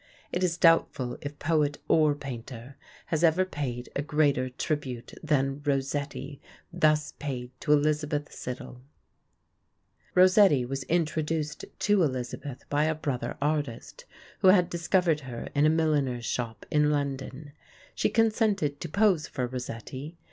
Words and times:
It 0.31 0.43
is 0.43 0.57
doubtful 0.57 1.19
if 1.21 1.37
poet 1.37 1.77
or 1.87 2.15
painter 2.15 2.75
has 3.13 3.23
ever 3.23 3.45
paid 3.45 3.87
a 3.95 4.01
greater 4.01 4.49
tribute 4.49 5.13
than 5.21 5.61
Rossetti 5.63 6.41
thus 6.73 7.11
paid 7.19 7.51
to 7.59 7.71
Elizabeth 7.71 8.31
Siddal. 8.33 8.81
[Illustration: 10.15 10.15
ROSA 10.15 10.15
TRIPLEX, 10.15 10.15
BY 10.15 10.21
ROSSETTI] 10.21 10.21
Rossetti 10.55 10.65
was 10.65 10.83
introduced 10.85 11.65
to 11.77 12.01
Elizabeth 12.01 12.63
by 12.67 12.85
a 12.85 12.95
brother 12.95 13.37
artist, 13.39 14.05
who 14.39 14.47
had 14.47 14.71
discovered 14.71 15.19
her 15.19 15.49
in 15.53 15.67
a 15.67 15.69
milliner's 15.69 16.25
shop 16.25 16.65
in 16.71 16.89
London. 16.89 17.51
She 17.93 18.09
consented 18.09 18.81
to 18.81 18.89
pose 18.89 19.27
for 19.27 19.45
Rossetti. 19.45 20.17